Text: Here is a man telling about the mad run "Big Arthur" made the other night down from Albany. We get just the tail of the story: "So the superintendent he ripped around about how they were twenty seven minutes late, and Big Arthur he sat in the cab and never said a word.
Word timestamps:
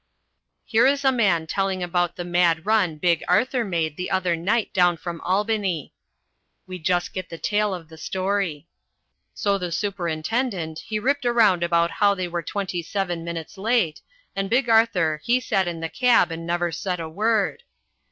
Here 0.65 0.87
is 0.87 1.05
a 1.05 1.11
man 1.11 1.45
telling 1.45 1.83
about 1.83 2.15
the 2.15 2.23
mad 2.25 2.65
run 2.65 2.97
"Big 2.97 3.23
Arthur" 3.27 3.63
made 3.63 3.97
the 3.97 4.09
other 4.09 4.35
night 4.35 4.73
down 4.73 4.97
from 4.97 5.21
Albany. 5.21 5.93
We 6.65 6.79
get 6.79 6.85
just 6.85 7.13
the 7.13 7.37
tail 7.37 7.71
of 7.71 7.87
the 7.87 7.99
story: 7.99 8.67
"So 9.35 9.59
the 9.59 9.71
superintendent 9.71 10.79
he 10.79 10.97
ripped 10.97 11.27
around 11.27 11.61
about 11.61 11.91
how 11.91 12.15
they 12.15 12.27
were 12.27 12.41
twenty 12.41 12.81
seven 12.81 13.23
minutes 13.23 13.59
late, 13.59 14.01
and 14.35 14.49
Big 14.49 14.69
Arthur 14.69 15.21
he 15.23 15.39
sat 15.39 15.67
in 15.67 15.81
the 15.81 15.87
cab 15.89 16.31
and 16.31 16.47
never 16.47 16.71
said 16.71 16.99
a 16.99 17.07
word. 17.07 17.61